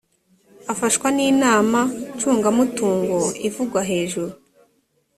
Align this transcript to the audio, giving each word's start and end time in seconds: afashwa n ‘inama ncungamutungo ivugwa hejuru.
afashwa 0.71 1.07
n 1.15 1.17
‘inama 1.29 1.79
ncungamutungo 2.15 3.17
ivugwa 3.47 3.79
hejuru. 3.89 4.33